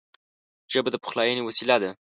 ژبه 0.71 0.89
د 0.91 0.95
پخلاینې 1.03 1.41
وسیله 1.45 1.75
ده 1.81 1.89